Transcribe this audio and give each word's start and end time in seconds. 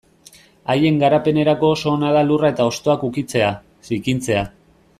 Haien 0.73 0.95
garapenerako 1.03 1.69
oso 1.75 1.91
ona 1.97 2.11
da 2.17 2.23
lurra 2.31 2.51
eta 2.55 2.67
hostoak 2.71 3.05
ukitzea, 3.11 3.51
zikintzea... 3.91 4.45